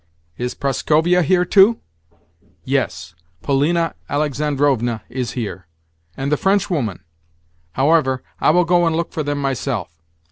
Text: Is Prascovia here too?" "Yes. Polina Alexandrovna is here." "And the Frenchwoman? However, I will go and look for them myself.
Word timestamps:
Is 0.35 0.55
Prascovia 0.55 1.21
here 1.21 1.45
too?" 1.45 1.79
"Yes. 2.63 3.13
Polina 3.43 3.93
Alexandrovna 4.09 5.03
is 5.09 5.33
here." 5.33 5.67
"And 6.17 6.31
the 6.31 6.37
Frenchwoman? 6.37 7.01
However, 7.73 8.23
I 8.39 8.49
will 8.49 8.65
go 8.65 8.87
and 8.87 8.95
look 8.95 9.11
for 9.11 9.21
them 9.21 9.39
myself. 9.39 10.01